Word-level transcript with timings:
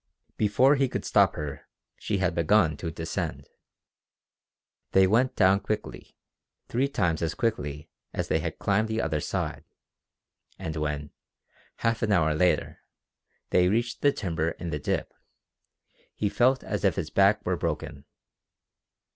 Before 0.35 0.77
he 0.77 0.89
could 0.89 1.05
stop 1.05 1.35
her 1.35 1.67
she 1.95 2.17
had 2.17 2.33
begun 2.33 2.75
to 2.77 2.89
descend. 2.89 3.47
They 4.93 5.05
went 5.05 5.35
down 5.35 5.59
quickly 5.59 6.15
three 6.69 6.87
times 6.87 7.21
as 7.21 7.35
quickly 7.35 7.87
as 8.11 8.27
they 8.27 8.39
had 8.39 8.57
climbed 8.57 8.87
the 8.87 8.99
other 8.99 9.19
side 9.19 9.63
and 10.57 10.75
when, 10.75 11.11
half 11.85 12.01
an 12.01 12.11
hour 12.11 12.33
later, 12.33 12.79
they 13.51 13.67
reached 13.67 14.01
the 14.01 14.11
timber 14.11 14.49
in 14.49 14.71
the 14.71 14.79
dip, 14.79 15.13
he 16.15 16.29
felt 16.29 16.63
as 16.63 16.83
if 16.83 16.95
his 16.95 17.11
back 17.11 17.45
were 17.45 17.55
broken. 17.55 18.05